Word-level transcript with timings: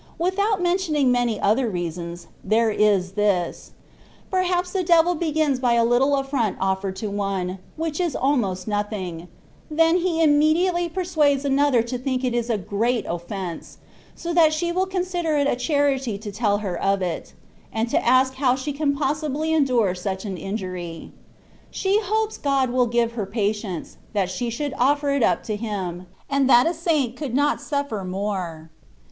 Without 0.17 0.63
men 0.63 0.77
tioning 0.77 1.09
many 1.09 1.39
other 1.39 1.69
reasons, 1.69 2.25
there 2.43 2.71
is 2.71 3.11
this: 3.11 3.73
perhaps 4.31 4.71
the 4.71 4.81
devil 4.81 5.13
begins 5.13 5.59
by 5.59 5.73
a 5.73 5.85
little 5.85 6.13
aflfront 6.19 6.57
oflfered 6.57 6.95
to 6.95 7.11
one, 7.11 7.59
which 7.75 7.99
is 7.99 8.15
almost 8.15 8.67
nothing; 8.67 9.27
then 9.69 9.97
he 9.97 10.23
immediately 10.23 10.89
per 10.89 11.03
suades 11.03 11.45
another 11.45 11.83
to 11.83 11.99
think 11.99 12.23
it 12.23 12.33
is 12.33 12.49
a 12.49 12.57
great 12.57 13.05
offence, 13.07 13.77
so 14.15 14.33
that 14.33 14.53
she 14.53 14.71
will 14.71 14.87
consider 14.87 15.37
it 15.37 15.45
a 15.45 15.55
charity 15.55 16.17
to 16.17 16.31
tell 16.31 16.57
her 16.65 16.75
of 16.81 17.03
it, 17.03 17.35
and 17.71 17.87
to 17.91 18.03
ask 18.03 18.33
how 18.37 18.55
she 18.55 18.73
can 18.73 18.95
possibly 18.97 19.53
endure 19.53 19.93
such 19.93 20.25
an 20.25 20.35
in 20.35 20.57
jury? 20.57 21.11
She 21.69 21.99
hopes 22.01 22.39
God 22.39 22.71
will 22.71 22.87
give 22.87 23.11
her 23.11 23.27
patience, 23.27 23.97
that 24.13 24.31
she 24.31 24.49
should 24.49 24.73
offer 24.79 25.11
it 25.11 25.21
up 25.21 25.43
to 25.43 25.55
Him, 25.55 26.07
and 26.27 26.49
that 26.49 26.65
a 26.65 26.73
saint 26.73 27.15
could 27.15 27.35
not 27.35 27.61
suffer 27.61 28.03
more. 28.03 28.71